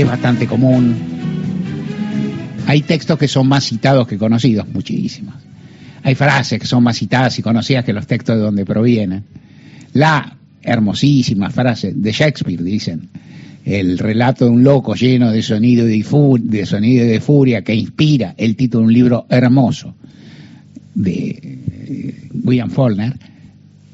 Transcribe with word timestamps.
es 0.00 0.06
bastante 0.06 0.46
común. 0.46 0.94
Hay 2.66 2.82
textos 2.82 3.18
que 3.18 3.28
son 3.28 3.48
más 3.48 3.64
citados 3.64 4.06
que 4.06 4.18
conocidos, 4.18 4.66
muchísimos. 4.68 5.34
Hay 6.02 6.14
frases 6.14 6.60
que 6.60 6.66
son 6.66 6.82
más 6.82 6.98
citadas 6.98 7.38
y 7.38 7.42
conocidas 7.42 7.84
que 7.84 7.92
los 7.92 8.06
textos 8.06 8.36
de 8.36 8.42
donde 8.42 8.64
provienen. 8.64 9.24
La 9.94 10.36
hermosísima 10.62 11.50
frase 11.50 11.92
de 11.94 12.12
Shakespeare, 12.12 12.62
dicen, 12.62 13.08
el 13.64 13.98
relato 13.98 14.44
de 14.44 14.50
un 14.50 14.62
loco 14.62 14.94
lleno 14.94 15.32
de 15.32 15.42
sonido 15.42 15.88
y 15.88 16.02
de, 16.02 17.20
furia 17.20 17.62
que 17.62 17.74
inspira 17.74 18.34
el 18.36 18.54
título 18.54 18.82
de 18.82 18.86
un 18.86 18.92
libro 18.92 19.26
hermoso 19.28 19.94
de 20.94 21.28
eh, 21.30 22.28
William 22.44 22.70
Faulkner, 22.70 23.14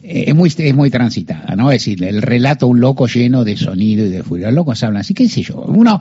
es 0.02 0.34
muy, 0.34 0.52
es 0.56 0.74
muy 0.74 0.90
transitada, 0.90 1.54
¿no? 1.54 1.70
Es 1.70 1.84
decir, 1.84 2.02
el 2.02 2.22
relato 2.22 2.66
un 2.66 2.80
loco 2.80 3.06
lleno 3.06 3.44
de 3.44 3.56
sonido 3.56 4.04
y 4.04 4.08
de 4.08 4.24
furia. 4.24 4.48
Los 4.48 4.56
locos 4.56 4.82
hablan 4.82 5.00
así, 5.00 5.14
qué 5.14 5.28
sé 5.28 5.42
yo. 5.42 5.60
Uno, 5.60 6.00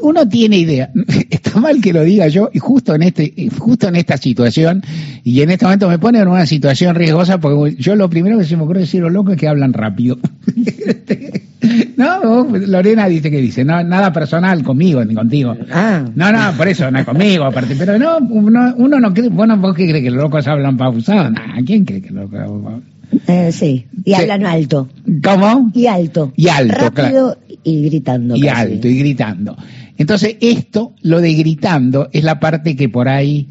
uno 0.00 0.28
tiene 0.28 0.58
idea. 0.58 0.90
Está 1.30 1.58
mal 1.58 1.80
que 1.80 1.92
lo 1.92 2.04
diga 2.04 2.28
yo, 2.28 2.50
y 2.52 2.60
justo 2.60 2.94
en 2.94 3.02
este, 3.02 3.34
justo 3.58 3.88
en 3.88 3.96
esta 3.96 4.16
situación, 4.18 4.82
y 5.24 5.42
en 5.42 5.50
este 5.50 5.64
momento 5.64 5.88
me 5.88 5.98
pone 5.98 6.20
en 6.20 6.28
una 6.28 6.46
situación 6.46 6.94
riesgosa, 6.94 7.38
porque 7.38 7.74
yo 7.76 7.96
lo 7.96 8.08
primero 8.08 8.38
que 8.38 8.44
se 8.44 8.56
me 8.56 8.62
ocurre 8.62 8.80
decir 8.80 9.02
los 9.02 9.12
locos 9.12 9.34
es 9.34 9.40
que 9.40 9.48
hablan 9.48 9.72
rápido. 9.72 10.18
no, 11.96 12.44
Lorena 12.56 13.08
dice 13.08 13.32
que 13.32 13.40
dice, 13.40 13.64
no, 13.64 13.82
nada 13.82 14.12
personal 14.12 14.62
conmigo 14.62 15.04
ni 15.04 15.14
contigo. 15.14 15.56
Ah. 15.72 16.04
No, 16.14 16.30
no, 16.30 16.52
por 16.56 16.68
eso, 16.68 16.88
no 16.90 17.00
es 17.00 17.04
conmigo, 17.04 17.44
aparte, 17.44 17.74
pero 17.76 17.98
no, 17.98 18.18
uno, 18.18 18.74
uno 18.76 19.00
no 19.00 19.12
cree, 19.12 19.28
bueno, 19.28 19.56
vos 19.56 19.74
qué 19.74 19.88
crees 19.88 20.04
que 20.04 20.10
los 20.10 20.22
locos 20.22 20.46
hablan 20.46 20.76
pausado, 20.76 21.34
¿quién 21.66 21.84
cree 21.84 22.00
que 22.00 22.10
los 22.10 22.30
locos 22.30 22.82
eh, 23.26 23.52
sí, 23.52 23.86
y 24.04 24.14
hablan 24.14 24.46
alto. 24.46 24.88
¿Cómo? 25.22 25.70
Y 25.74 25.86
alto. 25.86 26.32
Y 26.36 26.48
alto, 26.48 26.90
Rápido 26.90 27.38
y 27.64 27.84
gritando. 27.84 28.36
Y 28.36 28.48
alto, 28.48 28.88
y 28.88 28.98
gritando. 28.98 29.56
Entonces, 29.98 30.36
esto, 30.40 30.94
lo 31.02 31.20
de 31.20 31.34
gritando, 31.34 32.08
es 32.12 32.24
la 32.24 32.40
parte 32.40 32.76
que 32.76 32.88
por 32.88 33.08
ahí 33.08 33.48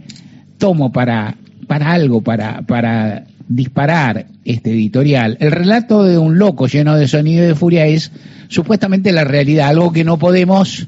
tomo 0.57 0.91
para, 0.91 1.35
para 1.67 1.91
algo, 1.91 2.21
para, 2.21 2.61
para 2.63 3.25
disparar 3.47 4.27
este 4.45 4.71
editorial. 4.71 5.37
El 5.39 5.51
relato 5.51 6.03
de 6.03 6.17
un 6.17 6.39
loco 6.39 6.67
lleno 6.67 6.95
de 6.95 7.07
sonido 7.07 7.43
y 7.43 7.47
de 7.47 7.55
furia 7.55 7.85
es 7.85 8.11
supuestamente 8.47 9.11
la 9.11 9.23
realidad, 9.23 9.69
algo 9.69 9.91
que 9.91 10.03
no 10.03 10.17
podemos, 10.17 10.87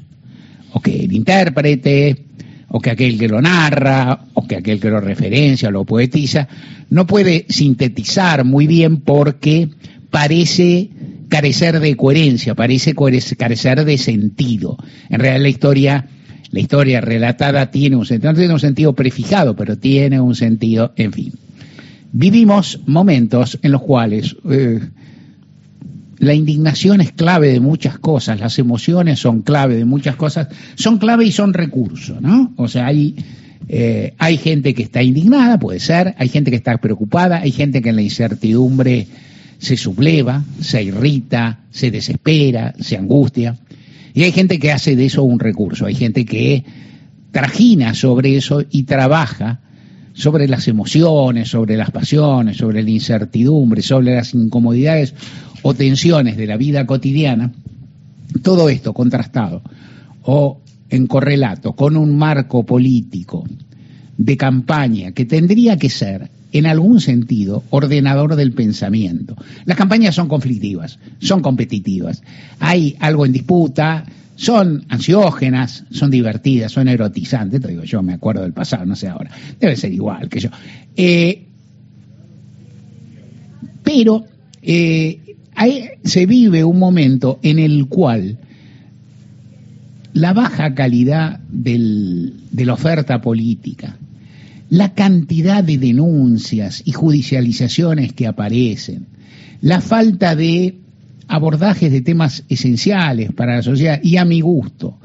o 0.72 0.80
que 0.80 1.04
el 1.04 1.12
intérprete, 1.12 2.24
o 2.72 2.80
que 2.80 2.90
aquel 2.90 3.18
que 3.18 3.28
lo 3.28 3.40
narra, 3.40 4.18
o 4.32 4.46
que 4.46 4.56
aquel 4.56 4.80
que 4.80 4.88
lo 4.88 5.00
referencia, 5.00 5.70
lo 5.70 5.84
poetiza, 5.84 6.48
no 6.88 7.06
puede 7.06 7.44
sintetizar 7.48 8.44
muy 8.44 8.66
bien 8.66 9.02
porque 9.02 9.68
parece 10.10 10.88
carecer 11.28 11.80
de 11.80 11.96
coherencia, 11.96 12.54
parece 12.54 12.94
carecer 12.94 13.84
de 13.84 13.98
sentido. 13.98 14.78
En 15.10 15.20
realidad 15.20 15.42
la 15.42 15.48
historia, 15.48 16.06
la 16.50 16.60
historia 16.60 17.00
relatada 17.02 17.70
tiene 17.70 17.96
un 17.96 18.06
sentido, 18.06 18.32
no 18.32 18.38
tiene 18.38 18.54
un 18.54 18.60
sentido 18.60 18.94
prefijado, 18.94 19.54
pero 19.54 19.76
tiene 19.76 20.18
un 20.18 20.34
sentido, 20.34 20.92
en 20.96 21.12
fin. 21.12 21.32
Vivimos 22.10 22.80
momentos 22.86 23.58
en 23.62 23.72
los 23.72 23.82
cuales 23.82 24.36
eh, 24.50 24.80
la 26.22 26.34
indignación 26.34 27.00
es 27.00 27.10
clave 27.10 27.48
de 27.48 27.58
muchas 27.58 27.98
cosas, 27.98 28.38
las 28.38 28.56
emociones 28.60 29.18
son 29.18 29.42
clave 29.42 29.74
de 29.74 29.84
muchas 29.84 30.14
cosas, 30.14 30.46
son 30.76 30.98
clave 30.98 31.24
y 31.24 31.32
son 31.32 31.52
recursos, 31.52 32.22
¿no? 32.22 32.52
O 32.56 32.68
sea, 32.68 32.86
hay, 32.86 33.16
eh, 33.68 34.14
hay 34.18 34.36
gente 34.36 34.72
que 34.72 34.84
está 34.84 35.02
indignada, 35.02 35.58
puede 35.58 35.80
ser, 35.80 36.14
hay 36.18 36.28
gente 36.28 36.52
que 36.52 36.58
está 36.58 36.78
preocupada, 36.78 37.40
hay 37.40 37.50
gente 37.50 37.82
que 37.82 37.88
en 37.88 37.96
la 37.96 38.02
incertidumbre 38.02 39.08
se 39.58 39.76
subleva, 39.76 40.44
se 40.60 40.84
irrita, 40.84 41.58
se 41.72 41.90
desespera, 41.90 42.72
se 42.78 42.96
angustia, 42.96 43.56
y 44.14 44.22
hay 44.22 44.30
gente 44.30 44.60
que 44.60 44.70
hace 44.70 44.94
de 44.94 45.06
eso 45.06 45.24
un 45.24 45.40
recurso, 45.40 45.86
hay 45.86 45.96
gente 45.96 46.24
que 46.24 46.62
trajina 47.32 47.94
sobre 47.94 48.36
eso 48.36 48.62
y 48.70 48.84
trabaja 48.84 49.58
sobre 50.14 50.46
las 50.46 50.68
emociones, 50.68 51.48
sobre 51.48 51.76
las 51.76 51.90
pasiones, 51.90 52.58
sobre 52.58 52.84
la 52.84 52.90
incertidumbre, 52.90 53.82
sobre 53.82 54.14
las 54.14 54.34
incomodidades 54.34 55.14
o 55.62 55.74
tensiones 55.74 56.36
de 56.36 56.46
la 56.46 56.56
vida 56.56 56.86
cotidiana, 56.86 57.52
todo 58.42 58.68
esto 58.68 58.92
contrastado 58.92 59.62
o 60.24 60.60
en 60.90 61.06
correlato 61.06 61.72
con 61.72 61.96
un 61.96 62.16
marco 62.16 62.64
político 62.64 63.44
de 64.16 64.36
campaña 64.36 65.12
que 65.12 65.24
tendría 65.24 65.76
que 65.78 65.90
ser, 65.90 66.30
en 66.52 66.66
algún 66.66 67.00
sentido, 67.00 67.64
ordenador 67.70 68.36
del 68.36 68.52
pensamiento. 68.52 69.34
Las 69.64 69.78
campañas 69.78 70.14
son 70.14 70.28
conflictivas, 70.28 70.98
son 71.18 71.40
competitivas, 71.40 72.22
hay 72.60 72.94
algo 73.00 73.24
en 73.24 73.32
disputa, 73.32 74.04
son 74.36 74.84
ansiógenas, 74.88 75.84
son 75.90 76.10
divertidas, 76.10 76.72
son 76.72 76.88
erotizantes, 76.88 77.60
te 77.60 77.68
digo 77.68 77.84
yo, 77.84 78.02
me 78.02 78.12
acuerdo 78.12 78.42
del 78.42 78.52
pasado, 78.52 78.84
no 78.84 78.96
sé 78.96 79.08
ahora, 79.08 79.30
debe 79.58 79.76
ser 79.76 79.92
igual 79.92 80.28
que 80.28 80.40
yo. 80.40 80.50
Eh, 80.94 81.46
pero 83.82 84.24
eh, 84.60 85.31
se 86.04 86.26
vive 86.26 86.64
un 86.64 86.78
momento 86.78 87.38
en 87.42 87.58
el 87.58 87.86
cual 87.86 88.38
la 90.14 90.32
baja 90.32 90.74
calidad 90.74 91.40
de 91.40 92.64
la 92.64 92.74
oferta 92.74 93.20
política, 93.20 93.96
la 94.70 94.94
cantidad 94.94 95.64
de 95.64 95.78
denuncias 95.78 96.82
y 96.84 96.92
judicializaciones 96.92 98.12
que 98.12 98.26
aparecen, 98.26 99.06
la 99.60 99.80
falta 99.80 100.34
de 100.34 100.76
abordajes 101.28 101.90
de 101.92 102.02
temas 102.02 102.44
esenciales 102.48 103.32
para 103.32 103.56
la 103.56 103.62
sociedad 103.62 104.00
y 104.02 104.16
a 104.16 104.24
mi 104.24 104.40
gusto, 104.40 104.98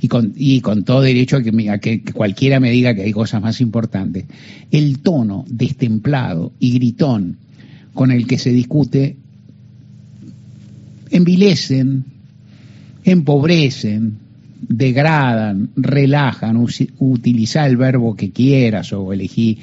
y 0.00 0.60
con, 0.60 0.84
todo 0.84 1.00
derecho 1.00 1.38
a 1.38 1.42
que, 1.42 1.70
a 1.70 1.78
que, 1.78 2.02
cualquiera 2.02 2.60
me 2.60 2.70
diga 2.70 2.94
que 2.94 3.02
hay 3.02 3.12
cosas 3.12 3.40
más 3.40 3.60
importantes, 3.60 4.26
el 4.70 4.98
tono 4.98 5.44
destemplado 5.48 6.52
y 6.58 6.74
gritón 6.74 7.38
con 7.94 8.10
el 8.10 8.26
que 8.26 8.38
se 8.38 8.50
discute 8.50 9.16
envilecen, 11.14 12.04
empobrecen, 13.04 14.18
degradan, 14.68 15.70
relajan, 15.76 16.56
utilizar 16.98 17.70
el 17.70 17.76
verbo 17.76 18.16
que 18.16 18.32
quieras 18.32 18.92
o 18.92 19.12
elegí 19.12 19.60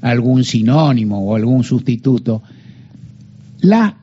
algún 0.00 0.44
sinónimo 0.44 1.18
o 1.18 1.36
algún 1.36 1.62
sustituto, 1.62 2.42
la 3.60 3.98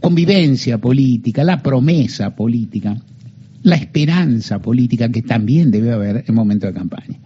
convivencia 0.00 0.78
política, 0.78 1.44
la 1.44 1.62
promesa 1.62 2.34
política, 2.34 2.96
la 3.62 3.76
esperanza 3.76 4.58
política 4.58 5.08
que 5.08 5.22
también 5.22 5.70
debe 5.70 5.92
haber 5.92 6.24
en 6.26 6.34
momento 6.34 6.66
de 6.66 6.72
campaña. 6.72 7.16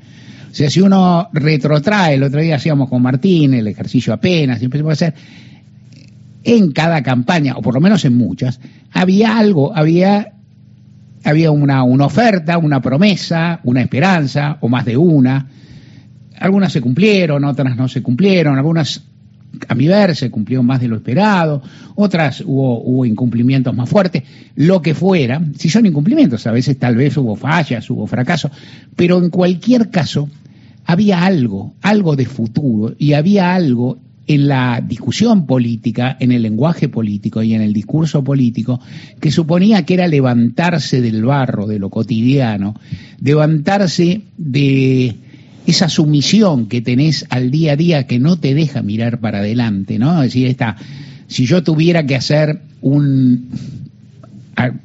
O 0.50 0.54
sea, 0.54 0.68
si 0.68 0.82
uno 0.82 1.30
retrotrae, 1.32 2.14
el 2.16 2.22
otro 2.24 2.42
día 2.42 2.56
hacíamos 2.56 2.90
con 2.90 3.00
Martín 3.00 3.54
el 3.54 3.68
ejercicio 3.68 4.12
apenas, 4.12 4.60
y 4.60 4.66
empezamos 4.66 4.90
a 4.90 4.92
hacer, 4.92 5.14
en 6.44 6.72
cada 6.72 7.02
campaña, 7.02 7.56
o 7.56 7.62
por 7.62 7.74
lo 7.74 7.80
menos 7.80 8.04
en 8.04 8.16
muchas, 8.16 8.60
había 8.94 9.36
algo, 9.36 9.76
había, 9.76 10.32
había 11.24 11.50
una, 11.50 11.82
una 11.82 12.06
oferta, 12.06 12.56
una 12.58 12.80
promesa, 12.80 13.60
una 13.64 13.82
esperanza, 13.82 14.56
o 14.60 14.68
más 14.68 14.84
de 14.84 14.96
una. 14.96 15.48
Algunas 16.38 16.72
se 16.72 16.80
cumplieron, 16.80 17.44
otras 17.44 17.76
no 17.76 17.88
se 17.88 18.02
cumplieron, 18.02 18.56
algunas 18.56 19.02
a 19.68 19.74
mi 19.74 19.86
ver 19.86 20.16
se 20.16 20.30
cumplieron 20.30 20.66
más 20.66 20.80
de 20.80 20.88
lo 20.88 20.96
esperado, 20.96 21.62
otras 21.94 22.42
hubo, 22.44 23.04
incumplimientos 23.04 23.74
más 23.74 23.88
fuertes, 23.88 24.22
lo 24.56 24.82
que 24.82 24.94
fuera, 24.94 25.40
si 25.56 25.68
son 25.68 25.86
incumplimientos, 25.86 26.46
a 26.46 26.52
veces 26.52 26.78
tal 26.78 26.96
vez 26.96 27.16
hubo 27.16 27.36
fallas, 27.36 27.88
hubo 27.90 28.06
fracasos, 28.06 28.50
pero 28.96 29.18
en 29.18 29.30
cualquier 29.30 29.90
caso 29.90 30.28
había 30.86 31.24
algo, 31.24 31.74
algo 31.82 32.16
de 32.16 32.26
futuro 32.26 32.94
y 32.98 33.12
había 33.12 33.54
algo 33.54 33.98
en 34.26 34.48
la 34.48 34.82
discusión 34.86 35.46
política, 35.46 36.16
en 36.18 36.32
el 36.32 36.42
lenguaje 36.42 36.88
político 36.88 37.42
y 37.42 37.54
en 37.54 37.60
el 37.60 37.72
discurso 37.72 38.24
político, 38.24 38.80
que 39.20 39.30
suponía 39.30 39.84
que 39.84 39.94
era 39.94 40.08
levantarse 40.08 41.00
del 41.00 41.24
barro, 41.24 41.66
de 41.66 41.78
lo 41.78 41.90
cotidiano, 41.90 42.74
levantarse 43.20 44.22
de 44.36 45.16
esa 45.66 45.88
sumisión 45.88 46.66
que 46.66 46.82
tenés 46.82 47.26
al 47.30 47.50
día 47.50 47.72
a 47.72 47.76
día 47.76 48.06
que 48.06 48.18
no 48.18 48.38
te 48.38 48.54
deja 48.54 48.82
mirar 48.82 49.20
para 49.20 49.38
adelante, 49.38 49.98
¿no? 49.98 50.22
Es 50.22 50.28
decir, 50.28 50.46
esta, 50.46 50.76
si 51.26 51.46
yo 51.46 51.62
tuviera 51.62 52.06
que 52.06 52.16
hacer 52.16 52.60
un 52.80 53.48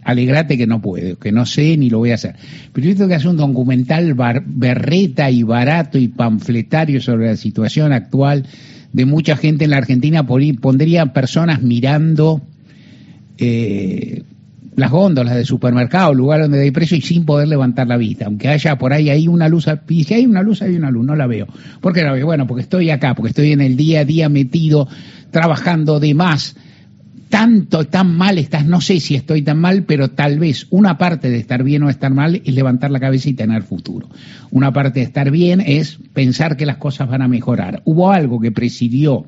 alegrate 0.03 0.57
que 0.57 0.68
no 0.68 0.81
puedo, 0.81 1.18
que 1.18 1.31
no 1.31 1.45
sé 1.45 1.77
ni 1.77 1.89
lo 1.89 2.00
voy 2.00 2.12
a 2.12 2.15
hacer. 2.15 2.35
Pero 2.74 2.88
yo 2.88 2.95
tengo 2.95 3.09
que 3.09 3.15
hacer 3.15 3.30
un 3.30 3.38
documental 3.38 4.15
berreta 4.45 5.30
y 5.30 5.44
barato 5.44 5.97
y 5.97 6.07
panfletario 6.07 7.01
sobre 7.01 7.27
la 7.27 7.38
situación 7.38 7.94
actual 7.94 8.45
de 8.94 9.06
mucha 9.06 9.36
gente 9.36 9.65
en 9.65 9.71
la 9.71 9.77
Argentina, 9.77 10.25
pondría 10.25 11.13
personas 11.13 11.62
mirando 11.62 12.41
eh, 13.38 14.24
las 14.75 14.91
góndolas 14.91 15.36
de 15.36 15.45
supermercado, 15.45 16.13
lugar 16.13 16.41
donde 16.41 16.62
hay 16.62 16.71
precio 16.71 16.97
y 16.97 17.01
sin 17.01 17.25
poder 17.25 17.47
levantar 17.47 17.88
la 17.88 17.97
vista, 17.97 18.25
aunque 18.25 18.47
haya 18.47 18.77
por 18.77 18.94
ahí 18.94 19.09
hay 19.09 19.27
una 19.27 19.50
luz, 19.50 19.68
y 19.89 20.03
si 20.06 20.13
hay 20.13 20.25
una 20.25 20.41
luz, 20.41 20.62
hay 20.62 20.75
una 20.75 20.89
luz, 20.89 21.06
no 21.06 21.15
la 21.15 21.27
veo. 21.27 21.47
¿Por 21.81 21.94
qué 21.94 22.01
la 22.03 22.13
veo? 22.13 22.25
Bueno, 22.25 22.47
porque 22.47 22.63
estoy 22.63 22.89
acá, 22.89 23.13
porque 23.13 23.30
estoy 23.30 23.51
en 23.51 23.62
el 23.62 23.75
día 23.75 24.01
a 24.01 24.06
día 24.06 24.30
metido, 24.30 24.88
trabajando 25.31 26.00
de 26.00 26.13
más, 26.13 26.56
tanto, 27.29 27.85
tan 27.85 28.15
mal 28.15 28.37
estás, 28.37 28.65
no 28.65 28.81
sé 28.81 28.99
si 28.99 29.15
estoy 29.15 29.43
tan 29.43 29.59
mal, 29.59 29.83
pero 29.83 30.09
tal 30.09 30.39
vez 30.39 30.67
una 30.71 30.97
parte 30.97 31.29
de 31.29 31.37
estar 31.37 31.63
bien 31.63 31.83
o 31.83 31.89
estar 31.89 32.13
mal 32.13 32.41
es 32.43 32.53
levantar 32.53 32.91
la 32.91 32.99
cabeza 32.99 33.29
y 33.29 33.33
tener 33.33 33.63
futuro. 33.63 34.09
Una 34.51 34.73
parte 34.73 34.99
de 34.99 35.05
estar 35.05 35.29
bien 35.31 35.61
es 35.61 35.99
pensar 36.13 36.57
que 36.57 36.65
las 36.65 36.77
cosas 36.77 37.07
van 37.07 37.21
a 37.21 37.27
mejorar. 37.27 37.81
Hubo 37.85 38.11
algo 38.11 38.39
que 38.39 38.51
presidió 38.51 39.25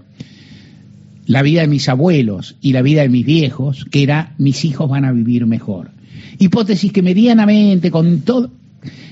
la 1.28 1.44
vida 1.44 1.62
de 1.62 1.68
mis 1.68 1.88
abuelos 1.88 2.58
y 2.60 2.74
la 2.74 2.82
vida 2.82 3.04
de 3.04 3.10
mis 3.10 3.26
viejos, 3.26 3.86
que 3.86 4.04
era 4.04 4.34
mis 4.38 4.66
hijos 4.66 4.90
van 4.90 5.06
a 5.06 5.12
vivir 5.12 5.46
mejor. 5.46 5.92
Hipótesis 6.40 6.92
que 6.92 7.04
medianamente, 7.04 7.92
con 7.92 8.22
todo, 8.22 8.52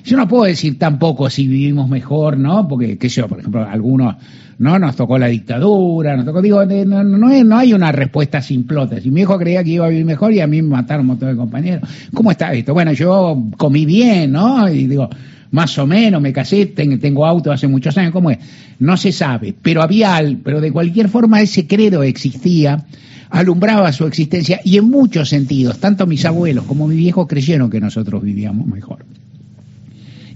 yo 0.03 0.17
no 0.17 0.27
puedo 0.27 0.45
decir 0.45 0.79
tampoco 0.79 1.29
si 1.29 1.47
vivimos 1.47 1.87
mejor, 1.87 2.37
¿no? 2.37 2.67
Porque, 2.67 2.97
qué 2.97 3.09
sé 3.09 3.21
yo, 3.21 3.27
por 3.27 3.39
ejemplo, 3.39 3.63
algunos, 3.67 4.15
¿no? 4.59 4.77
Nos 4.77 4.95
tocó 4.95 5.17
la 5.17 5.27
dictadura, 5.27 6.15
nos 6.15 6.25
tocó, 6.25 6.41
digo, 6.41 6.63
no, 6.65 7.03
no, 7.03 7.57
hay 7.57 7.73
una 7.73 7.91
respuesta 7.91 8.41
simplota. 8.41 8.99
Si 9.01 9.09
mi 9.09 9.21
hijo 9.21 9.37
creía 9.39 9.63
que 9.63 9.71
iba 9.71 9.85
a 9.85 9.89
vivir 9.89 10.05
mejor 10.05 10.33
y 10.33 10.41
a 10.41 10.47
mí 10.47 10.61
me 10.61 10.69
mataron 10.69 11.01
un 11.01 11.07
montón 11.07 11.29
de 11.29 11.35
compañeros, 11.35 11.89
¿cómo 12.13 12.29
está 12.29 12.53
esto? 12.53 12.73
Bueno, 12.73 12.91
yo 12.91 13.41
comí 13.57 13.85
bien, 13.85 14.33
¿no? 14.33 14.69
Y 14.69 14.85
digo, 14.85 15.09
más 15.51 15.77
o 15.77 15.87
menos, 15.87 16.21
me 16.21 16.33
casé, 16.33 16.65
tengo 16.67 17.25
auto 17.25 17.51
hace 17.51 17.67
muchos 17.67 17.97
años, 17.97 18.11
¿cómo 18.11 18.31
es? 18.31 18.37
No 18.79 18.97
se 18.97 19.13
sabe, 19.13 19.55
pero 19.59 19.81
había, 19.81 20.21
pero 20.43 20.59
de 20.59 20.71
cualquier 20.73 21.07
forma 21.07 21.41
ese 21.41 21.65
credo 21.65 22.03
existía, 22.03 22.85
alumbraba 23.29 23.93
su 23.93 24.05
existencia 24.05 24.59
y 24.65 24.77
en 24.77 24.89
muchos 24.89 25.29
sentidos, 25.29 25.79
tanto 25.79 26.05
mis 26.05 26.25
abuelos 26.25 26.65
como 26.65 26.85
mi 26.85 26.97
viejo 26.97 27.27
creyeron 27.27 27.69
que 27.69 27.79
nosotros 27.79 28.21
vivíamos 28.21 28.67
mejor 28.67 29.05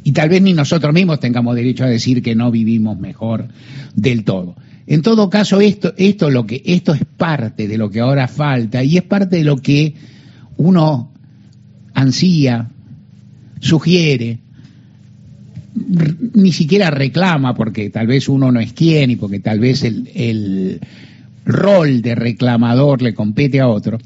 y 0.03 0.11
tal 0.11 0.29
vez 0.29 0.41
ni 0.41 0.53
nosotros 0.53 0.93
mismos 0.93 1.19
tengamos 1.19 1.55
derecho 1.55 1.83
a 1.83 1.87
decir 1.87 2.21
que 2.21 2.35
no 2.35 2.51
vivimos 2.51 2.99
mejor 2.99 3.47
del 3.95 4.23
todo. 4.23 4.55
En 4.85 5.01
todo 5.01 5.29
caso, 5.29 5.61
esto, 5.61 5.93
esto, 5.97 6.29
lo 6.29 6.45
que, 6.45 6.61
esto 6.65 6.93
es 6.93 7.05
parte 7.05 7.67
de 7.67 7.77
lo 7.77 7.89
que 7.89 8.01
ahora 8.01 8.27
falta 8.27 8.83
y 8.83 8.97
es 8.97 9.03
parte 9.03 9.37
de 9.37 9.43
lo 9.45 9.57
que 9.57 9.93
uno 10.57 11.13
ansía, 11.93 12.69
sugiere, 13.61 14.39
ni 16.33 16.51
siquiera 16.51 16.91
reclama, 16.91 17.55
porque 17.55 17.89
tal 17.89 18.07
vez 18.07 18.27
uno 18.27 18.51
no 18.51 18.59
es 18.59 18.73
quien 18.73 19.11
y 19.11 19.15
porque 19.15 19.39
tal 19.39 19.59
vez 19.59 19.83
el, 19.83 20.09
el 20.13 20.81
rol 21.45 22.01
de 22.01 22.15
reclamador 22.15 23.01
le 23.01 23.13
compete 23.13 23.61
a 23.61 23.67
otro 23.67 23.99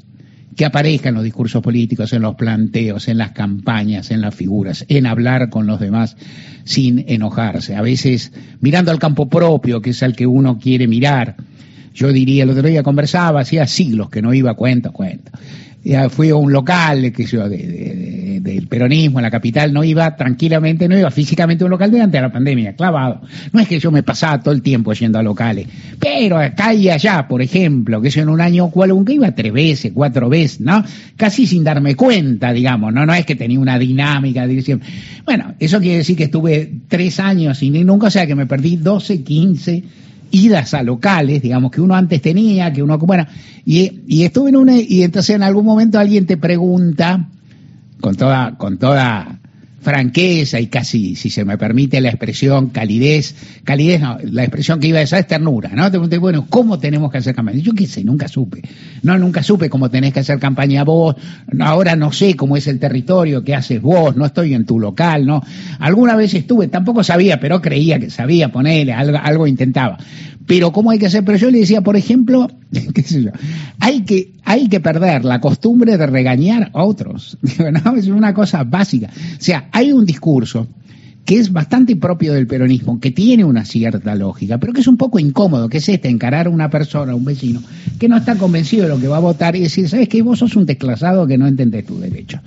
que 0.58 0.66
aparezca 0.66 1.08
en 1.08 1.14
los 1.14 1.24
discursos 1.24 1.62
políticos, 1.62 2.12
en 2.12 2.22
los 2.22 2.34
planteos, 2.34 3.08
en 3.08 3.16
las 3.16 3.30
campañas, 3.30 4.10
en 4.10 4.20
las 4.20 4.34
figuras, 4.34 4.84
en 4.88 5.06
hablar 5.06 5.48
con 5.48 5.66
los 5.66 5.78
demás 5.78 6.16
sin 6.64 7.04
enojarse. 7.08 7.76
A 7.76 7.80
veces 7.80 8.32
mirando 8.60 8.90
al 8.90 8.98
campo 8.98 9.28
propio, 9.28 9.80
que 9.80 9.90
es 9.90 10.02
al 10.02 10.16
que 10.16 10.26
uno 10.26 10.58
quiere 10.58 10.88
mirar. 10.88 11.36
Yo 11.94 12.12
diría, 12.12 12.42
el 12.42 12.50
otro 12.50 12.68
día 12.68 12.82
conversaba, 12.82 13.40
hacía 13.40 13.66
siglos 13.66 14.10
que 14.10 14.20
no 14.20 14.34
iba 14.34 14.54
cuento, 14.54 14.92
cuento 14.92 15.30
ya 15.84 16.08
fui 16.10 16.30
a 16.30 16.36
un 16.36 16.52
local 16.52 17.12
que 17.12 17.24
yo, 17.24 17.48
de, 17.48 18.17
del 18.58 18.68
peronismo 18.68 19.18
en 19.18 19.22
la 19.22 19.30
capital, 19.30 19.72
no 19.72 19.84
iba 19.84 20.16
tranquilamente, 20.16 20.88
no 20.88 20.98
iba 20.98 21.10
físicamente 21.10 21.64
a 21.64 21.66
un 21.66 21.70
local 21.70 21.90
de 21.90 22.00
antes 22.00 22.18
de 22.18 22.22
la 22.22 22.32
pandemia, 22.32 22.74
clavado. 22.74 23.20
No 23.52 23.60
es 23.60 23.68
que 23.68 23.78
yo 23.78 23.90
me 23.90 24.02
pasaba 24.02 24.42
todo 24.42 24.52
el 24.52 24.62
tiempo 24.62 24.92
yendo 24.92 25.18
a 25.18 25.22
locales, 25.22 25.66
pero 25.98 26.38
acá 26.38 26.74
y 26.74 26.90
allá, 26.90 27.26
por 27.28 27.40
ejemplo, 27.40 28.00
que 28.00 28.10
yo 28.10 28.22
en 28.22 28.28
un 28.28 28.40
año 28.40 28.70
cual 28.70 28.92
iba 29.08 29.30
tres 29.32 29.52
veces, 29.52 29.92
cuatro 29.94 30.28
veces, 30.28 30.60
¿no? 30.60 30.84
Casi 31.16 31.46
sin 31.46 31.64
darme 31.64 31.94
cuenta, 31.94 32.52
digamos, 32.52 32.92
no, 32.92 33.06
no 33.06 33.14
es 33.14 33.24
que 33.24 33.36
tenía 33.36 33.60
una 33.60 33.78
dinámica 33.78 34.42
de 34.42 34.48
dirección. 34.48 34.82
Bueno, 35.24 35.54
eso 35.58 35.80
quiere 35.80 35.98
decir 35.98 36.16
que 36.16 36.24
estuve 36.24 36.72
tres 36.88 37.20
años 37.20 37.58
sin 37.58 37.76
ir 37.76 37.86
nunca, 37.86 38.08
o 38.08 38.10
sea 38.10 38.26
que 38.26 38.34
me 38.34 38.46
perdí 38.46 38.76
12, 38.76 39.22
15 39.22 39.84
idas 40.30 40.74
a 40.74 40.82
locales, 40.82 41.42
digamos, 41.42 41.70
que 41.70 41.80
uno 41.80 41.94
antes 41.94 42.20
tenía, 42.20 42.72
que 42.72 42.82
uno, 42.82 42.98
bueno, 42.98 43.26
y, 43.64 44.02
y 44.06 44.24
estuve 44.24 44.50
en 44.50 44.56
una, 44.56 44.76
y 44.76 45.02
entonces 45.02 45.36
en 45.36 45.42
algún 45.42 45.64
momento 45.64 45.98
alguien 45.98 46.26
te 46.26 46.36
pregunta, 46.36 47.28
con 48.00 48.14
toda, 48.14 48.56
con 48.56 48.78
toda 48.78 49.38
franqueza 49.80 50.60
y 50.60 50.66
casi, 50.66 51.14
si 51.14 51.30
se 51.30 51.44
me 51.44 51.56
permite 51.56 52.00
la 52.00 52.08
expresión, 52.08 52.70
calidez, 52.70 53.34
calidez 53.64 54.00
no, 54.00 54.18
la 54.22 54.42
expresión 54.42 54.80
que 54.80 54.88
iba 54.88 54.98
a 54.98 55.00
decir 55.00 55.18
es 55.18 55.26
ternura, 55.26 55.70
¿no? 55.70 55.84
Te 55.84 55.92
pregunté, 55.92 56.18
bueno, 56.18 56.46
¿cómo 56.48 56.78
tenemos 56.78 57.10
que 57.10 57.18
hacer 57.18 57.34
campaña? 57.34 57.60
Yo 57.60 57.72
qué 57.74 57.86
sé, 57.86 58.04
nunca 58.04 58.28
supe. 58.28 58.62
No, 59.02 59.16
nunca 59.18 59.42
supe 59.42 59.70
cómo 59.70 59.88
tenés 59.88 60.12
que 60.12 60.20
hacer 60.20 60.38
campaña 60.38 60.84
vos, 60.84 61.16
ahora 61.60 61.96
no 61.96 62.12
sé 62.12 62.34
cómo 62.34 62.56
es 62.56 62.66
el 62.66 62.78
territorio 62.78 63.44
que 63.44 63.54
haces 63.54 63.80
vos, 63.80 64.16
no 64.16 64.26
estoy 64.26 64.54
en 64.54 64.66
tu 64.66 64.80
local, 64.80 65.24
¿no? 65.24 65.42
Alguna 65.78 66.16
vez 66.16 66.34
estuve, 66.34 66.68
tampoco 66.68 67.04
sabía, 67.04 67.38
pero 67.40 67.62
creía 67.62 67.98
que 67.98 68.10
sabía 68.10 68.50
ponerle, 68.50 68.92
algo, 68.92 69.18
algo 69.22 69.46
intentaba 69.46 69.98
pero 70.48 70.72
¿cómo 70.72 70.90
hay 70.90 70.98
que 70.98 71.06
hacer? 71.06 71.24
Pero 71.24 71.36
yo 71.36 71.50
le 71.50 71.60
decía, 71.60 71.82
por 71.82 71.96
ejemplo, 71.96 72.50
qué 72.94 73.02
sé 73.02 73.22
yo, 73.22 73.30
hay 73.78 74.00
que, 74.00 74.32
hay 74.44 74.68
que 74.68 74.80
perder 74.80 75.24
la 75.24 75.40
costumbre 75.40 75.96
de 75.96 76.06
regañar 76.06 76.70
a 76.74 76.82
otros. 76.82 77.38
Es 77.98 78.06
una 78.08 78.32
cosa 78.32 78.64
básica. 78.64 79.08
O 79.08 79.42
sea, 79.42 79.68
hay 79.72 79.92
un 79.92 80.06
discurso 80.06 80.66
que 81.28 81.38
es 81.38 81.52
bastante 81.52 81.94
propio 81.94 82.32
del 82.32 82.46
peronismo, 82.46 83.00
que 83.00 83.10
tiene 83.10 83.44
una 83.44 83.66
cierta 83.66 84.14
lógica, 84.14 84.56
pero 84.56 84.72
que 84.72 84.80
es 84.80 84.86
un 84.86 84.96
poco 84.96 85.18
incómodo, 85.18 85.68
que 85.68 85.76
es 85.76 85.86
este, 85.90 86.08
encarar 86.08 86.46
a 86.46 86.48
una 86.48 86.70
persona, 86.70 87.12
a 87.12 87.14
un 87.14 87.26
vecino, 87.26 87.60
que 87.98 88.08
no 88.08 88.16
está 88.16 88.36
convencido 88.36 88.84
de 88.84 88.88
lo 88.88 88.98
que 88.98 89.08
va 89.08 89.18
a 89.18 89.20
votar 89.20 89.54
y 89.54 89.60
decir, 89.60 89.86
¿sabes 89.90 90.08
qué? 90.08 90.22
Vos 90.22 90.38
sos 90.38 90.56
un 90.56 90.64
desclasado 90.64 91.26
que 91.26 91.36
no 91.36 91.46
entendés 91.46 91.84
tu 91.84 92.00
derecho. 92.00 92.40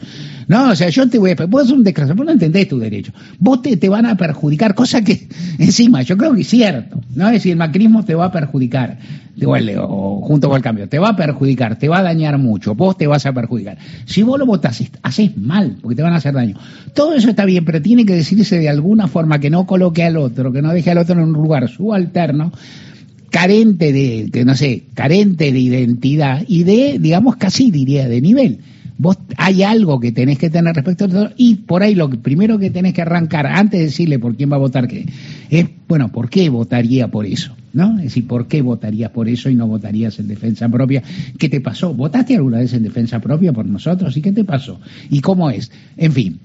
No, 0.48 0.72
o 0.72 0.76
sea, 0.76 0.90
yo 0.90 1.08
te 1.08 1.20
voy 1.20 1.30
a... 1.30 1.46
Vos 1.46 1.68
sos 1.68 1.78
un 1.78 1.84
desclasado, 1.84 2.16
vos 2.16 2.26
no 2.26 2.32
entendés 2.32 2.68
tu 2.70 2.80
derecho. 2.80 3.14
Vos 3.38 3.62
te, 3.62 3.78
te 3.78 3.88
van 3.88 4.08
a 4.08 4.18
perjudicar, 4.18 4.74
cosa 4.74 5.04
que, 5.04 5.28
encima, 5.60 6.02
yo 6.02 6.18
creo 6.18 6.34
que 6.34 6.42
es 6.42 6.48
cierto, 6.48 7.00
¿no? 7.14 7.28
Es 7.28 7.34
decir, 7.34 7.52
el 7.52 7.60
macrismo 7.60 8.04
te 8.04 8.16
va 8.16 8.26
a 8.26 8.32
perjudicar, 8.32 8.98
o 9.80 10.22
junto 10.22 10.50
con 10.50 10.58
el 10.58 10.64
cambio, 10.64 10.88
te 10.88 11.00
va 11.00 11.10
a 11.10 11.16
perjudicar, 11.16 11.78
te 11.78 11.88
va 11.88 12.00
a 12.00 12.04
dañar 12.04 12.38
mucho, 12.38 12.76
vos 12.76 12.98
te 12.98 13.08
vas 13.08 13.26
a 13.26 13.34
perjudicar. 13.34 13.78
Si 14.06 14.24
vos 14.24 14.38
lo 14.38 14.46
votás, 14.46 14.84
haces 15.02 15.38
mal, 15.38 15.78
porque 15.82 15.96
te 15.96 16.02
van 16.02 16.14
a 16.14 16.18
hacer 16.18 16.34
daño. 16.34 16.58
Todo 16.94 17.14
eso 17.14 17.30
está 17.30 17.46
bien, 17.46 17.66
pero 17.66 17.82
tiene 17.82 18.06
que 18.06 18.14
decirse 18.14 18.60
de 18.60 18.70
alguna 18.72 19.08
forma 19.08 19.40
que 19.40 19.50
no 19.50 19.66
coloque 19.66 20.04
al 20.04 20.18
otro, 20.18 20.52
que 20.52 20.62
no 20.62 20.74
deje 20.74 20.92
al 20.92 20.98
otro 20.98 21.16
en 21.16 21.22
un 21.22 21.34
lugar 21.34 21.70
subalterno, 21.70 22.52
carente 23.30 23.94
de, 23.94 24.30
que 24.32 24.46
no 24.46 24.56
sé, 24.56 24.84
carente 24.94 25.52
de 25.52 25.60
identidad 25.60 26.44
y 26.48 26.64
de, 26.64 26.98
digamos, 27.00 27.38
casi 27.38 27.72
diría, 27.72 28.08
de 28.08 28.22
nivel. 28.22 28.60
Vos 28.98 29.18
hay 29.38 29.64
algo 29.64 30.00
que 30.00 30.12
tenés 30.12 30.38
que 30.38 30.52
tener 30.52 30.76
respecto 30.76 31.06
a 31.06 31.08
otro 31.08 31.32
y 31.36 31.56
por 31.56 31.82
ahí 31.82 31.96
lo 31.96 32.08
primero 32.10 32.60
que 32.60 32.70
tenés 32.70 32.94
que 32.94 33.02
arrancar 33.02 33.48
antes 33.48 33.80
de 33.80 33.86
decirle 33.88 34.20
por 34.20 34.36
quién 34.36 34.52
va 34.52 34.58
a 34.58 34.60
votar 34.60 34.88
qué 34.88 35.08
es, 35.50 35.66
bueno, 35.88 36.12
¿por 36.12 36.30
qué 36.30 36.50
votaría 36.50 37.08
por 37.08 37.26
eso? 37.26 37.56
¿No? 37.74 37.98
Es 37.98 38.04
decir, 38.04 38.28
¿por 38.28 38.48
qué 38.48 38.62
votarías 38.62 39.10
por 39.10 39.28
eso 39.28 39.50
y 39.50 39.56
no 39.56 39.66
votarías 39.66 40.20
en 40.20 40.28
defensa 40.28 40.70
propia? 40.70 41.02
¿Qué 41.40 41.50
te 41.50 41.62
pasó? 41.62 41.96
¿Votaste 41.96 42.36
alguna 42.36 42.60
vez 42.60 42.74
en 42.74 42.84
defensa 42.84 43.20
propia 43.20 43.54
por 43.54 43.66
nosotros? 43.66 44.16
¿Y 44.18 44.22
qué 44.22 44.34
te 44.34 44.44
pasó? 44.44 44.80
¿Y 45.10 45.22
cómo 45.22 45.50
es? 45.50 45.72
En 45.98 46.12
fin, 46.12 46.40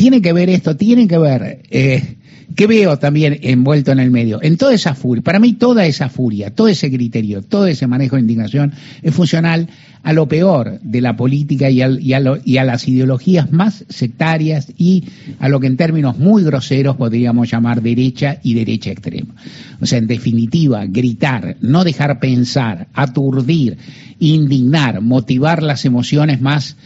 tiene 0.00 0.22
que 0.22 0.32
ver 0.32 0.48
esto, 0.48 0.76
tiene 0.76 1.06
que 1.06 1.18
ver, 1.18 1.60
eh, 1.68 2.16
¿qué 2.56 2.66
veo 2.66 2.98
también 2.98 3.38
envuelto 3.42 3.92
en 3.92 4.00
el 4.00 4.10
medio? 4.10 4.38
En 4.42 4.56
toda 4.56 4.72
esa 4.72 4.94
furia, 4.94 5.22
para 5.22 5.38
mí 5.38 5.52
toda 5.52 5.84
esa 5.84 6.08
furia, 6.08 6.54
todo 6.54 6.68
ese 6.68 6.90
criterio, 6.90 7.42
todo 7.42 7.66
ese 7.66 7.86
manejo 7.86 8.16
de 8.16 8.22
indignación 8.22 8.72
es 9.02 9.14
funcional 9.14 9.68
a 10.02 10.14
lo 10.14 10.26
peor 10.26 10.80
de 10.80 11.02
la 11.02 11.18
política 11.18 11.68
y, 11.68 11.82
y, 11.82 12.14
a 12.14 12.64
las 12.64 12.88
ideologías 12.88 13.52
más 13.52 13.84
sectarias 13.90 14.72
y 14.78 15.04
a 15.38 15.50
lo 15.50 15.60
que 15.60 15.66
en 15.66 15.76
términos 15.76 16.16
muy 16.16 16.44
groseros 16.44 16.96
podríamos 16.96 17.50
llamar 17.50 17.82
derecha 17.82 18.38
y 18.42 18.54
derecha 18.54 18.92
extrema. 18.92 19.34
O 19.82 19.86
sea, 19.86 19.98
en 19.98 20.06
definitiva, 20.06 20.86
gritar, 20.86 21.58
no 21.60 21.84
dejar 21.84 22.20
pensar, 22.20 22.88
aturdir, 22.94 23.76
indignar, 24.18 25.02
motivar 25.02 25.62
las 25.62 25.84
emociones 25.84 26.40
más 26.40 26.78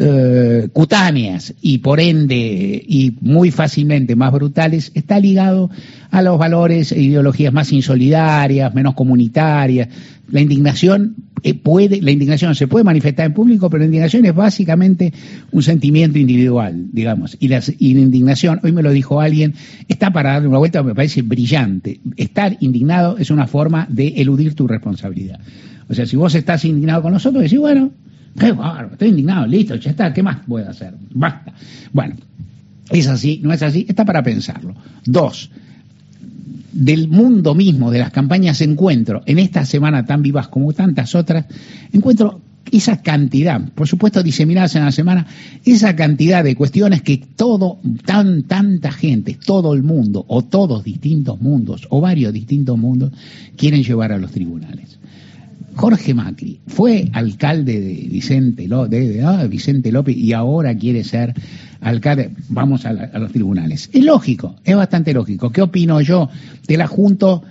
eh, 0.00 0.68
cutáneas 0.72 1.54
y 1.60 1.78
por 1.78 1.98
ende 1.98 2.36
y 2.86 3.16
muy 3.20 3.50
fácilmente 3.50 4.14
más 4.14 4.32
brutales 4.32 4.92
está 4.94 5.18
ligado 5.18 5.70
a 6.12 6.22
los 6.22 6.38
valores 6.38 6.92
e 6.92 7.02
ideologías 7.02 7.52
más 7.52 7.72
insolidarias, 7.72 8.72
menos 8.74 8.94
comunitarias. 8.94 9.88
La 10.30 10.40
indignación 10.40 11.16
eh, 11.42 11.54
puede, 11.54 12.00
la 12.00 12.12
indignación 12.12 12.54
se 12.54 12.68
puede 12.68 12.84
manifestar 12.84 13.26
en 13.26 13.34
público, 13.34 13.68
pero 13.68 13.80
la 13.80 13.86
indignación 13.86 14.24
es 14.24 14.34
básicamente 14.34 15.12
un 15.50 15.64
sentimiento 15.64 16.18
individual, 16.18 16.86
digamos. 16.92 17.36
Y 17.40 17.46
y 17.48 17.94
la 17.94 18.00
indignación, 18.00 18.60
hoy 18.62 18.70
me 18.70 18.82
lo 18.84 18.92
dijo 18.92 19.20
alguien, 19.20 19.54
está 19.88 20.12
para 20.12 20.34
darle 20.34 20.48
una 20.48 20.58
vuelta, 20.58 20.82
me 20.84 20.94
parece 20.94 21.22
brillante. 21.22 21.98
Estar 22.16 22.56
indignado 22.60 23.18
es 23.18 23.32
una 23.32 23.48
forma 23.48 23.86
de 23.90 24.08
eludir 24.18 24.54
tu 24.54 24.68
responsabilidad. 24.68 25.40
O 25.88 25.94
sea, 25.94 26.06
si 26.06 26.16
vos 26.16 26.34
estás 26.36 26.64
indignado 26.64 27.02
con 27.02 27.12
nosotros, 27.12 27.42
decís, 27.42 27.58
bueno, 27.58 27.90
Qué 28.38 28.52
bárbaro, 28.52 28.90
estoy 28.92 29.08
indignado, 29.08 29.46
listo, 29.46 29.74
ya 29.74 29.90
está, 29.90 30.12
¿qué 30.12 30.22
más 30.22 30.38
puedo 30.46 30.68
hacer? 30.68 30.94
Basta. 31.10 31.52
Bueno, 31.92 32.16
es 32.90 33.06
así, 33.08 33.40
no 33.42 33.52
es 33.52 33.62
así, 33.62 33.84
está 33.88 34.04
para 34.04 34.22
pensarlo. 34.22 34.74
Dos, 35.04 35.50
del 36.72 37.08
mundo 37.08 37.54
mismo, 37.54 37.90
de 37.90 37.98
las 37.98 38.12
campañas 38.12 38.60
encuentro, 38.60 39.22
en 39.26 39.38
esta 39.38 39.64
semana 39.64 40.04
tan 40.04 40.22
vivas 40.22 40.48
como 40.48 40.72
tantas 40.72 41.14
otras, 41.14 41.46
encuentro 41.92 42.40
esa 42.70 43.02
cantidad, 43.02 43.60
por 43.72 43.88
supuesto 43.88 44.22
diseminadas 44.22 44.76
en 44.76 44.84
la 44.84 44.92
semana, 44.92 45.26
esa 45.64 45.96
cantidad 45.96 46.44
de 46.44 46.54
cuestiones 46.54 47.02
que 47.02 47.16
todo, 47.16 47.78
tan, 48.04 48.42
tanta 48.44 48.92
gente, 48.92 49.38
todo 49.44 49.72
el 49.72 49.82
mundo, 49.82 50.24
o 50.28 50.42
todos 50.42 50.84
distintos 50.84 51.40
mundos, 51.40 51.86
o 51.90 52.00
varios 52.00 52.32
distintos 52.32 52.78
mundos, 52.78 53.12
quieren 53.56 53.82
llevar 53.82 54.12
a 54.12 54.18
los 54.18 54.30
tribunales 54.30 54.98
Jorge 55.78 56.12
Macri 56.12 56.58
fue 56.66 57.08
alcalde 57.12 57.78
de 57.78 58.08
Vicente, 58.10 58.66
López, 58.66 59.22
ah, 59.22 59.46
Vicente 59.46 59.92
López 59.92 60.16
y 60.16 60.32
ahora 60.32 60.76
quiere 60.76 61.04
ser 61.04 61.32
alcalde. 61.80 62.32
Vamos 62.48 62.84
a, 62.84 62.90
a, 62.90 63.18
los 63.20 63.30
tribunales. 63.30 63.88
Es 63.92 64.04
lógico, 64.04 64.56
es 64.64 64.74
bastante 64.74 65.14
lógico. 65.14 65.50
¿Qué 65.52 65.62
opino 65.62 66.00
yo? 66.00 66.28
Te 66.66 66.76
la 66.76 66.88
junto 66.88 67.44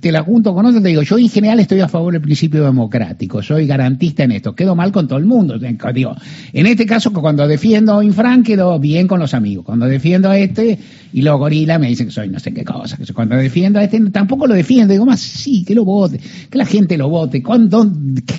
te 0.00 0.12
la, 0.12 0.22
junto 0.22 0.54
con 0.54 0.66
otro, 0.66 0.80
te 0.80 0.88
digo, 0.88 1.02
yo 1.02 1.18
en 1.18 1.28
general 1.28 1.60
estoy 1.60 1.80
a 1.80 1.88
favor 1.88 2.12
del 2.12 2.22
principio 2.22 2.64
democrático, 2.64 3.42
soy 3.42 3.66
garantista 3.66 4.24
en 4.24 4.32
esto, 4.32 4.54
quedo 4.54 4.74
mal 4.74 4.92
con 4.92 5.06
todo 5.06 5.18
el 5.18 5.26
mundo, 5.26 5.58
digo, 5.58 6.16
en 6.52 6.66
este 6.66 6.86
caso 6.86 7.12
cuando 7.12 7.46
defiendo 7.46 7.98
a 7.98 8.04
Infran 8.04 8.42
quedo 8.42 8.78
bien 8.78 9.06
con 9.06 9.20
los 9.20 9.34
amigos, 9.34 9.64
cuando 9.64 9.86
defiendo 9.86 10.30
a 10.30 10.38
este 10.38 10.78
y 11.12 11.22
los 11.22 11.38
gorilas 11.38 11.78
me 11.78 11.88
dicen 11.88 12.06
que 12.06 12.12
soy 12.12 12.28
no 12.28 12.40
sé 12.40 12.52
qué 12.52 12.64
cosa, 12.64 12.98
cuando 13.14 13.36
defiendo 13.36 13.78
a 13.78 13.84
este 13.84 14.00
tampoco 14.10 14.46
lo 14.46 14.54
defiendo, 14.54 14.92
digo 14.92 15.06
más 15.06 15.20
sí, 15.20 15.64
que 15.64 15.74
lo 15.74 15.84
vote, 15.84 16.20
que 16.50 16.58
la 16.58 16.66
gente 16.66 16.96
lo 16.96 17.08
vote, 17.08 17.42
¿cuán, 17.42 17.70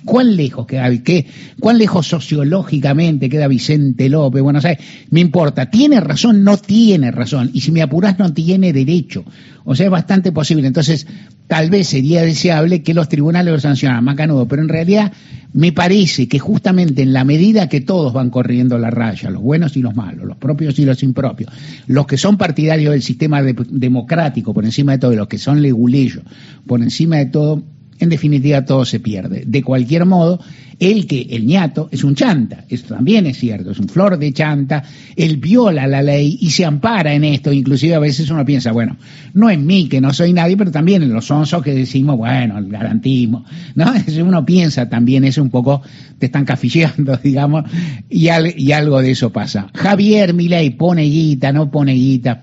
cuán 0.04 0.36
lejos 0.36 0.66
queda, 0.66 0.92
qué, 1.04 1.28
cuán 1.60 1.78
lejos 1.78 2.08
sociológicamente 2.08 3.30
queda 3.30 3.48
Vicente 3.48 4.10
López, 4.10 4.42
bueno, 4.42 4.62
¿sabes? 4.62 4.80
Me 5.10 5.20
importa, 5.20 5.70
¿tiene 5.70 6.00
razón? 6.00 6.44
No 6.44 6.58
tiene 6.58 7.12
razón, 7.12 7.50
y 7.54 7.62
si 7.62 7.72
me 7.72 7.82
apuras 7.82 8.20
no 8.20 8.34
tiene 8.34 8.74
derecho, 8.74 9.26
o 9.66 9.76
sea, 9.76 9.88
es 9.88 9.92
bastante 9.92 10.32
posible, 10.32 10.68
entonces 10.68 11.08
tal 11.48 11.70
vez 11.70 11.88
sería 11.88 12.22
deseable 12.22 12.84
que 12.84 12.94
los 12.94 13.10
tribunales 13.10 13.54
lo 13.54 13.60
sancionaran. 13.60 14.04
Más 14.04 14.16
canudo, 14.16 14.48
pero 14.48 14.62
en 14.62 14.70
realidad 14.70 15.12
me 15.54 15.72
parece 15.72 16.28
que 16.28 16.38
justamente 16.38 17.02
en 17.02 17.14
la 17.14 17.24
medida 17.24 17.68
que 17.68 17.82
todos 17.82 18.14
van 18.14 18.30
corriendo 18.30 18.78
la 18.78 18.92
raya, 18.92 19.30
los 19.30 19.42
buenos 19.42 19.76
y 19.76 19.82
los 19.82 19.96
malos, 19.96 20.26
los 20.26 20.38
propios 20.38 20.78
y 20.78 20.86
los 20.86 21.02
impropios, 21.02 21.52
los 21.88 22.06
que 22.06 22.18
son 22.18 22.38
partidarios 22.38 22.92
del 22.92 23.02
sistema 23.02 23.42
democrático 23.42 24.54
por 24.54 24.66
encima 24.66 24.94
de 24.94 25.00
todo, 25.00 25.14
y 25.14 25.16
los 25.18 25.28
que 25.28 25.40
son 25.40 25.62
leguleyos 25.62 26.24
por 26.68 26.82
encima 26.82 27.18
de 27.18 27.26
todo, 27.26 27.64
en 28.00 28.10
definitiva 28.10 28.66
todo 28.66 28.86
se 28.86 29.00
pierde. 29.00 29.44
De 29.46 29.64
cualquier 29.64 30.06
modo, 30.06 30.40
el 30.80 31.08
que, 31.08 31.22
el 31.32 31.46
ñato, 31.46 31.88
es 31.92 32.04
un 32.04 32.16
chanta, 32.16 32.66
eso 32.68 32.88
también 32.88 33.26
es 33.26 33.38
cierto, 33.38 33.72
es 33.72 33.80
un 33.80 33.88
flor 33.88 34.18
de 34.18 34.34
chanta, 34.34 34.84
él 35.16 35.38
viola 35.38 35.88
la 35.88 36.02
ley 36.02 36.38
y 36.42 36.50
se 36.50 36.66
ampara 36.66 37.14
en 37.14 37.24
esto, 37.24 37.54
inclusive 37.54 37.96
a 37.96 38.00
veces 38.00 38.30
uno 38.30 38.44
piensa, 38.44 38.74
bueno, 38.74 38.98
no 39.34 39.50
en 39.50 39.66
mí, 39.66 39.88
que 39.88 40.02
no 40.02 40.14
soy 40.14 40.34
nadie, 40.34 40.58
pero 40.58 40.72
también 40.72 41.04
en 41.04 41.14
los 41.14 41.32
onzos 41.32 41.64
que 41.64 41.74
decimos, 41.74 42.18
bueno, 42.18 42.58
el 42.58 42.68
garantismo, 42.68 43.46
¿no? 43.76 43.94
Uno 44.26 44.46
piensa 44.46 44.90
también 44.90 45.24
eso 45.24 45.42
un 45.42 45.50
poco, 45.50 45.82
te 46.18 46.26
están 46.26 46.46
cafilleando, 46.46 47.18
digamos, 47.24 47.64
y, 48.10 48.28
y 48.58 48.72
algo 48.72 49.02
de 49.02 49.12
eso 49.12 49.32
pasa. 49.32 49.68
Javier 49.74 50.34
Milei 50.34 50.72
pone 50.72 51.04
guita, 51.04 51.54
no 51.54 51.70
pone 51.70 51.94
guita, 51.94 52.42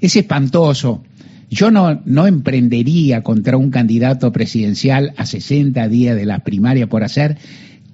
es 0.00 0.16
espantoso 0.16 1.02
yo 1.50 1.70
no, 1.70 2.02
no 2.04 2.26
emprendería 2.26 3.22
contra 3.22 3.56
un 3.56 3.70
candidato 3.70 4.32
presidencial 4.32 5.12
a 5.16 5.26
60 5.26 5.88
días 5.88 6.16
de 6.16 6.26
la 6.26 6.40
primaria 6.40 6.88
por 6.88 7.04
hacer 7.04 7.38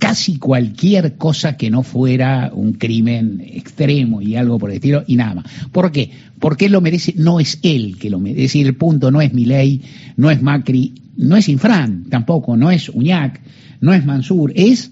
casi 0.03 0.37
cualquier 0.37 1.17
cosa 1.17 1.57
que 1.57 1.71
no 1.71 1.85
fuera 1.85 2.51
un 2.53 2.73
crimen 2.73 3.41
extremo 3.41 4.21
y 4.21 4.35
algo 4.35 4.59
por 4.59 4.71
el 4.71 4.77
estilo 4.77 5.05
y 5.07 5.15
nada 5.15 5.35
más. 5.35 5.45
¿Por 5.71 5.93
qué? 5.93 6.11
Porque 6.41 6.67
él 6.67 6.73
lo 6.73 6.81
merece, 6.81 7.15
no 7.17 7.39
es 7.39 7.61
él 7.63 7.99
que 8.01 8.11
lo 8.11 8.19
merece. 8.19 8.41
Es 8.41 8.49
decir, 8.51 8.67
el 8.67 8.75
punto 8.75 9.13
no 9.13 9.21
es 9.21 9.33
Milei, 9.33 9.81
no 10.17 10.31
es 10.31 10.43
Macri, 10.43 10.95
no 11.17 11.37
es 11.37 11.49
Infran 11.49 12.07
tampoco, 12.11 12.57
no 12.57 12.73
es 12.73 12.89
Uñac, 12.89 13.41
no 13.81 13.95
es 13.95 14.05
Mansur, 14.05 14.53
es 14.57 14.91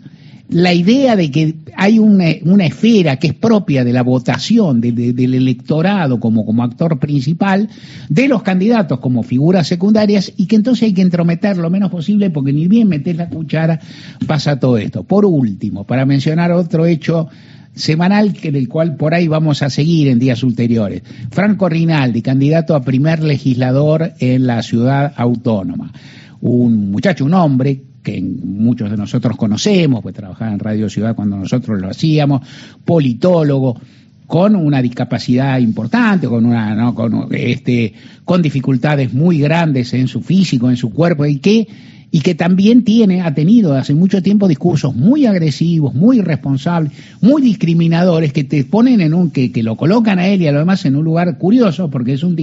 la 0.50 0.74
idea 0.74 1.16
de 1.16 1.30
que 1.30 1.54
hay 1.76 1.98
una, 1.98 2.26
esfera 2.64 3.16
que 3.16 3.28
es 3.28 3.34
propia 3.34 3.84
de 3.84 3.92
la 3.92 4.02
votación 4.02 4.80
del 4.80 5.34
electorado 5.34 6.18
como, 6.18 6.44
como 6.44 6.62
actor 6.62 6.98
principal, 6.98 7.68
de 8.08 8.28
los 8.28 8.42
candidatos 8.42 8.98
como 9.00 9.22
figuras 9.22 9.68
secundarias, 9.68 10.32
y 10.36 10.46
que 10.46 10.56
entonces 10.56 10.84
hay 10.84 10.94
que 10.94 11.02
entrometer 11.02 11.56
lo 11.56 11.70
menos 11.70 11.90
posible 11.90 12.30
porque 12.30 12.52
ni 12.52 12.68
bien 12.68 12.88
meter 12.88 13.16
la 13.16 13.28
cuchara 13.28 13.80
pasa 14.26 14.58
todo 14.58 14.76
esto. 14.78 15.04
Por 15.04 15.24
último, 15.24 15.86
para 15.86 16.04
mencionar 16.04 16.50
otro 16.52 16.86
hecho 16.86 17.28
semanal 17.74 18.34
en 18.42 18.56
el 18.56 18.68
cual 18.68 18.96
por 18.96 19.14
ahí 19.14 19.28
vamos 19.28 19.62
a 19.62 19.70
seguir 19.70 20.08
en 20.08 20.18
días 20.18 20.42
ulteriores. 20.42 21.02
Franco 21.30 21.68
Rinaldi, 21.68 22.22
candidato 22.22 22.74
a 22.74 22.82
primer 22.82 23.22
legislador 23.22 24.14
en 24.18 24.46
la 24.46 24.62
ciudad 24.62 25.12
autónoma. 25.16 25.92
Un 26.40 26.90
muchacho, 26.90 27.24
un 27.24 27.34
hombre 27.34 27.82
que 28.02 28.20
muchos 28.20 28.90
de 28.90 28.96
nosotros 28.96 29.36
conocemos, 29.36 30.02
pues 30.02 30.14
trabajaba 30.14 30.52
en 30.52 30.58
Radio 30.58 30.88
Ciudad 30.88 31.14
cuando 31.14 31.36
nosotros 31.36 31.80
lo 31.80 31.88
hacíamos, 31.88 32.46
politólogo, 32.84 33.78
con 34.26 34.54
una 34.54 34.80
discapacidad 34.80 35.58
importante, 35.58 36.28
con 36.28 36.46
una, 36.46 36.74
¿no? 36.74 36.94
con, 36.94 37.28
este, 37.32 37.92
con 38.24 38.40
dificultades 38.40 39.12
muy 39.12 39.40
grandes 39.40 39.92
en 39.92 40.06
su 40.06 40.22
físico, 40.22 40.70
en 40.70 40.76
su 40.76 40.90
cuerpo, 40.90 41.26
y 41.26 41.38
que 41.38 41.66
y 42.12 42.20
que 42.20 42.34
también 42.34 42.82
tiene, 42.82 43.22
ha 43.22 43.34
tenido 43.34 43.74
hace 43.74 43.94
mucho 43.94 44.22
tiempo 44.22 44.48
discursos 44.48 44.94
muy 44.94 45.26
agresivos, 45.26 45.94
muy 45.94 46.18
irresponsables, 46.18 46.92
muy 47.20 47.40
discriminadores, 47.40 48.32
que 48.32 48.42
te 48.42 48.64
ponen 48.64 49.00
en 49.00 49.14
un, 49.14 49.30
que, 49.30 49.52
que 49.52 49.62
lo 49.62 49.76
colocan 49.76 50.18
a 50.18 50.26
él 50.26 50.42
y 50.42 50.48
a 50.48 50.52
lo 50.52 50.58
demás 50.58 50.84
en 50.84 50.96
un 50.96 51.04
lugar 51.04 51.38
curioso, 51.38 51.88
porque 51.88 52.14
es 52.14 52.24
un, 52.24 52.36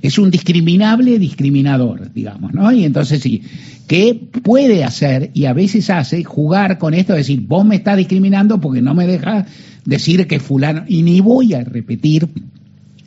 es 0.00 0.18
un 0.18 0.30
discriminable 0.30 1.18
discriminador, 1.18 2.12
digamos, 2.12 2.54
¿no? 2.54 2.70
Y 2.70 2.84
entonces 2.84 3.20
sí, 3.20 3.42
¿qué 3.88 4.14
puede 4.42 4.84
hacer, 4.84 5.30
y 5.34 5.46
a 5.46 5.54
veces 5.54 5.90
hace, 5.90 6.22
jugar 6.22 6.78
con 6.78 6.94
esto, 6.94 7.14
decir, 7.14 7.40
vos 7.46 7.64
me 7.64 7.76
estás 7.76 7.96
discriminando 7.96 8.60
porque 8.60 8.80
no 8.80 8.94
me 8.94 9.08
dejas 9.08 9.46
decir 9.84 10.28
que 10.28 10.38
fulano, 10.38 10.84
y 10.86 11.02
ni 11.02 11.20
voy 11.20 11.54
a 11.54 11.64
repetir 11.64 12.28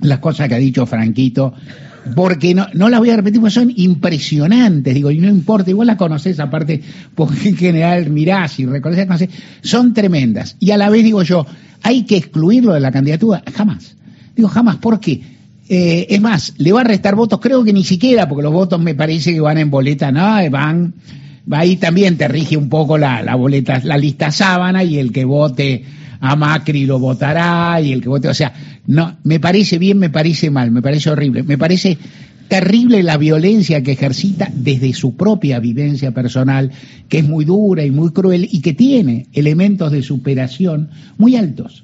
las 0.01 0.19
cosas 0.19 0.49
que 0.49 0.55
ha 0.55 0.59
dicho 0.59 0.85
Franquito 0.85 1.53
porque 2.15 2.53
no, 2.53 2.67
no 2.73 2.89
las 2.89 2.99
voy 2.99 3.09
a 3.09 3.15
repetir 3.15 3.39
porque 3.39 3.53
son 3.53 3.71
impresionantes, 3.75 4.93
digo, 4.93 5.11
y 5.11 5.19
no 5.19 5.29
importa, 5.29 5.69
igual 5.69 5.87
las 5.87 5.97
conoces 5.97 6.39
aparte, 6.39 6.81
porque 7.15 7.49
en 7.49 7.57
general 7.57 8.09
mirás 8.09 8.59
y 8.59 8.65
reconoces, 8.65 9.05
conoces, 9.05 9.29
son 9.61 9.93
tremendas. 9.93 10.55
Y 10.59 10.71
a 10.71 10.77
la 10.77 10.89
vez 10.89 11.03
digo 11.03 11.23
yo, 11.23 11.45
¿hay 11.81 12.03
que 12.03 12.17
excluirlo 12.17 12.73
de 12.73 12.79
la 12.79 12.91
candidatura? 12.91 13.43
Jamás. 13.53 13.95
Digo, 14.35 14.49
jamás, 14.49 14.77
¿por 14.77 14.99
qué? 14.99 15.21
Eh, 15.69 16.07
es 16.09 16.21
más, 16.21 16.53
le 16.57 16.71
va 16.71 16.81
a 16.81 16.85
restar 16.85 17.15
votos, 17.15 17.39
creo 17.39 17.63
que 17.63 17.71
ni 17.71 17.83
siquiera, 17.83 18.27
porque 18.27 18.43
los 18.43 18.53
votos 18.53 18.81
me 18.81 18.95
parece 18.95 19.33
que 19.33 19.39
van 19.39 19.57
en 19.57 19.69
boleta, 19.69 20.11
no, 20.11 20.37
van, 20.49 20.93
ahí 21.51 21.77
también 21.77 22.17
te 22.17 22.27
rige 22.27 22.57
un 22.57 22.69
poco 22.69 22.97
la, 22.97 23.21
la 23.21 23.35
boleta, 23.35 23.79
la 23.83 23.97
lista 23.97 24.31
sábana 24.31 24.83
y 24.83 24.99
el 24.99 25.11
que 25.11 25.23
vote 25.23 25.83
a 26.25 26.37
Macri 26.37 26.85
lo 26.85 26.99
votará 26.99 27.81
y 27.81 27.91
el 27.91 28.01
que 28.01 28.07
vote, 28.07 28.29
o 28.29 28.33
sea, 28.33 28.53
no, 28.87 29.17
me 29.25 29.41
parece 29.41 29.77
bien, 29.77 29.99
me 29.99 30.09
parece 30.09 30.49
mal, 30.49 30.71
me 30.71 30.81
parece 30.81 31.09
horrible, 31.09 31.43
me 31.43 31.57
parece 31.57 31.97
terrible 32.47 33.03
la 33.03 33.17
violencia 33.17 33.83
que 33.83 33.91
ejercita 33.91 34.49
desde 34.53 34.93
su 34.93 35.17
propia 35.17 35.59
vivencia 35.59 36.11
personal, 36.11 36.71
que 37.09 37.17
es 37.17 37.27
muy 37.27 37.43
dura 37.43 37.83
y 37.83 37.91
muy 37.91 38.11
cruel 38.11 38.47
y 38.49 38.61
que 38.61 38.71
tiene 38.71 39.27
elementos 39.33 39.91
de 39.91 40.01
superación 40.01 40.91
muy 41.17 41.35
altos, 41.35 41.83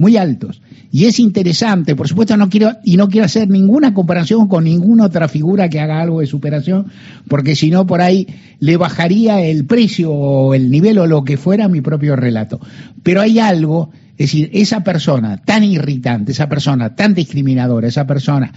muy 0.00 0.16
altos. 0.16 0.62
Y 0.90 1.04
es 1.04 1.20
interesante, 1.20 1.94
por 1.94 2.08
supuesto 2.08 2.34
no 2.38 2.48
quiero, 2.48 2.78
y 2.82 2.96
no 2.96 3.10
quiero 3.10 3.26
hacer 3.26 3.50
ninguna 3.50 3.92
comparación 3.92 4.48
con 4.48 4.64
ninguna 4.64 5.04
otra 5.04 5.28
figura 5.28 5.68
que 5.68 5.78
haga 5.78 6.00
algo 6.00 6.20
de 6.20 6.26
superación, 6.26 6.86
porque 7.28 7.54
si 7.54 7.70
no 7.70 7.86
por 7.86 8.00
ahí 8.00 8.26
le 8.60 8.78
bajaría 8.78 9.42
el 9.42 9.66
precio 9.66 10.10
o 10.10 10.54
el 10.54 10.70
nivel 10.70 10.96
o 10.96 11.06
lo 11.06 11.22
que 11.22 11.36
fuera 11.36 11.66
a 11.66 11.68
mi 11.68 11.82
propio 11.82 12.16
relato. 12.16 12.58
Pero 13.02 13.20
hay 13.20 13.40
algo, 13.40 13.90
es 14.12 14.32
decir, 14.32 14.48
esa 14.54 14.82
persona 14.82 15.36
tan 15.36 15.64
irritante, 15.64 16.32
esa 16.32 16.48
persona 16.48 16.96
tan 16.96 17.12
discriminadora, 17.12 17.86
esa 17.86 18.06
persona 18.06 18.54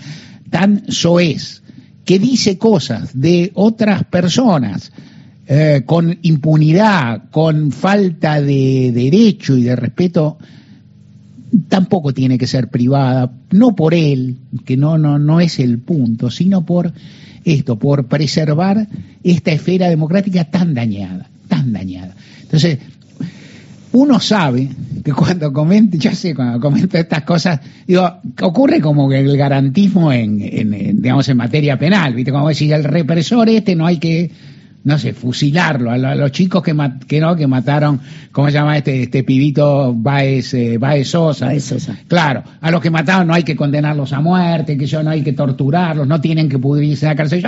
tan 0.49 0.85
soez, 0.87 1.61
que 2.05 2.19
dice 2.19 2.57
cosas 2.57 3.19
de 3.19 3.51
otras 3.53 4.05
personas, 4.05 4.93
eh, 5.45 5.83
con 5.85 6.19
impunidad, 6.21 7.23
con 7.31 7.73
falta 7.73 8.39
de 8.39 8.93
derecho 8.93 9.57
y 9.57 9.63
de 9.63 9.75
respeto 9.75 10.37
tampoco 11.67 12.13
tiene 12.13 12.37
que 12.37 12.47
ser 12.47 12.69
privada, 12.69 13.31
no 13.51 13.75
por 13.75 13.93
él, 13.93 14.37
que 14.65 14.77
no, 14.77 14.97
no, 14.97 15.19
no 15.19 15.39
es 15.39 15.59
el 15.59 15.79
punto, 15.79 16.31
sino 16.31 16.65
por 16.65 16.93
esto, 17.45 17.77
por 17.77 18.07
preservar 18.07 18.87
esta 19.23 19.51
esfera 19.51 19.89
democrática 19.89 20.45
tan 20.45 20.73
dañada, 20.73 21.29
tan 21.47 21.73
dañada. 21.73 22.15
Entonces, 22.41 22.79
uno 23.91 24.19
sabe 24.19 24.69
que 25.03 25.13
cuando 25.13 25.53
comenta, 25.53 25.97
ya 25.97 26.15
sé, 26.15 26.33
cuando 26.33 26.59
comenta 26.59 26.99
estas 26.99 27.23
cosas, 27.23 27.59
digo, 27.85 28.09
ocurre 28.41 28.81
como 28.81 29.07
que 29.07 29.19
el 29.19 29.37
garantismo 29.37 30.11
en, 30.11 30.41
en, 30.41 31.01
digamos, 31.01 31.27
en 31.29 31.37
materia 31.37 31.77
penal, 31.77 32.13
¿viste? 32.15 32.31
Como 32.31 32.47
decir, 32.47 32.73
el 32.73 32.83
represor 32.83 33.49
este 33.49 33.75
no 33.75 33.85
hay 33.85 33.97
que 33.97 34.31
no 34.83 34.99
sé, 34.99 35.13
fusilarlo, 35.13 35.91
a, 35.91 35.97
los 35.97 36.31
chicos 36.31 36.61
que, 36.61 36.75
que 37.07 37.19
no, 37.21 37.35
que 37.35 37.47
mataron, 37.47 38.01
¿cómo 38.31 38.47
se 38.47 38.53
llama 38.53 38.77
este, 38.77 39.03
este 39.03 39.23
pibito 39.23 39.93
Baez, 39.95 40.53
eh, 40.53 41.03
Sosa? 41.05 41.51
Claro, 42.07 42.43
a 42.59 42.69
los 42.69 42.81
que 42.81 42.89
mataron 42.89 43.27
no 43.27 43.33
hay 43.33 43.43
que 43.43 43.55
condenarlos 43.55 44.11
a 44.11 44.19
muerte, 44.19 44.77
que 44.77 44.85
yo 44.85 45.01
no 45.01 45.09
hay 45.11 45.23
que 45.23 45.33
torturarlos, 45.33 46.05
no 46.05 46.19
tienen 46.19 46.49
que 46.49 46.59
pudrirse 46.59 47.05
en 47.05 47.09
la 47.11 47.15
cárcel. 47.15 47.45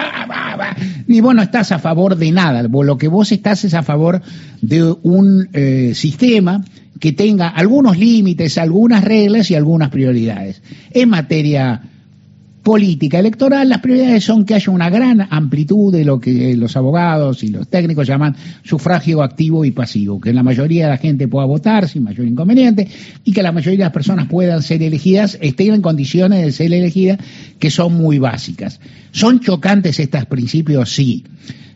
Y 1.08 1.20
vos 1.20 1.36
no 1.36 1.42
estás 1.42 1.72
a 1.74 1.80
favor 1.80 2.16
de 2.16 2.32
nada, 2.32 2.64
lo 2.64 2.98
que 2.98 3.10
vos 3.10 3.32
estás 3.32 3.66
es 3.66 3.74
a 3.74 3.84
favor 3.84 4.22
de 4.62 4.84
un 4.84 5.50
eh, 5.52 5.92
sistema 5.94 6.64
que 7.00 7.12
tenga 7.12 7.50
algunos 7.50 7.98
límites, 7.98 8.58
algunas 8.58 9.04
reglas 9.04 9.52
y 9.52 9.56
algunas 9.56 9.90
prioridades. 9.90 10.62
En 10.92 11.10
materia 11.10 11.82
política 12.66 13.20
electoral, 13.20 13.70
las 13.70 13.78
prioridades 13.78 14.24
son 14.24 14.44
que 14.44 14.56
haya 14.56 14.72
una 14.72 14.90
gran 14.90 15.28
amplitud 15.30 15.94
de 15.94 16.04
lo 16.04 16.20
que 16.20 16.58
los 16.58 16.76
abogados 16.76 17.44
y 17.44 17.50
los 17.50 17.68
técnicos 17.68 18.08
llaman 18.08 18.36
sufragio 18.64 19.22
activo 19.22 19.66
y 19.66 19.70
pasivo, 19.72 20.20
que 20.20 20.34
la 20.34 20.42
mayoría 20.42 20.86
de 20.86 20.90
la 20.90 20.98
gente 20.98 21.28
pueda 21.28 21.46
votar 21.46 21.88
sin 21.88 22.04
mayor 22.04 22.26
inconveniente 22.26 22.88
y 23.24 23.34
que 23.34 23.44
la 23.44 23.52
mayoría 23.52 23.78
de 23.78 23.84
las 23.84 23.94
personas 23.94 24.28
puedan 24.28 24.64
ser 24.64 24.82
elegidas, 24.82 25.38
estén 25.42 25.76
en 25.76 25.84
condiciones 25.84 26.44
de 26.44 26.52
ser 26.52 26.74
elegidas, 26.74 27.20
que 27.60 27.70
son 27.70 27.94
muy 27.94 28.18
básicas. 28.18 28.80
¿Son 29.12 29.42
chocantes 29.42 30.00
estos 30.00 30.26
principios? 30.26 30.90
Sí. 30.92 31.24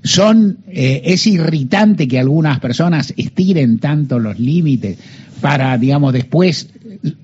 Son, 0.03 0.59
eh, 0.67 1.01
es 1.05 1.27
irritante 1.27 2.07
que 2.07 2.19
algunas 2.19 2.59
personas 2.59 3.13
estiren 3.17 3.79
tanto 3.79 4.19
los 4.19 4.39
límites 4.39 4.97
para, 5.41 5.77
digamos, 5.77 6.13
después 6.13 6.69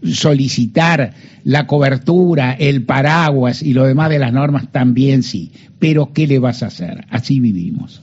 solicitar 0.03 1.13
la 1.43 1.67
cobertura, 1.67 2.53
el 2.53 2.83
paraguas 2.83 3.61
y 3.61 3.73
lo 3.73 3.85
demás 3.85 4.09
de 4.09 4.19
las 4.19 4.33
normas 4.33 4.71
también 4.71 5.23
sí. 5.23 5.51
Pero 5.79 6.11
¿qué 6.13 6.27
le 6.27 6.39
vas 6.39 6.63
a 6.63 6.67
hacer? 6.67 7.05
Así 7.09 7.39
vivimos. 7.39 8.01